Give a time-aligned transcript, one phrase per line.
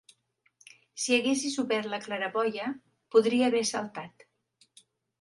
[1.03, 2.73] Si haguessis obert la claraboia,
[3.17, 4.31] podria haver saltat.